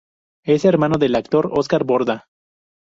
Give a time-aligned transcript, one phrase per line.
[0.43, 2.25] Es hermano del actor Óscar Borda.